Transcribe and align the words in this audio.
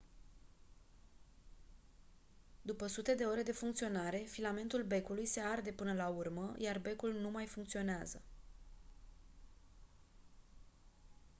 după 2.61 2.87
sute 2.87 3.15
de 3.15 3.23
ore 3.23 3.41
de 3.43 3.51
funcționare 3.51 4.17
filamentul 4.17 4.83
becului 4.83 5.25
se 5.25 5.39
arde 5.39 5.71
până 5.71 5.93
la 5.93 6.07
urmă 6.07 6.53
iar 6.57 6.79
becul 6.79 7.11
nu 7.13 7.29
mai 7.31 7.45
funcționează 7.45 8.21